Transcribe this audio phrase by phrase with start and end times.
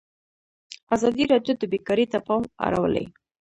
[0.95, 3.05] ازادي راډیو د بیکاري ته پام اړولی.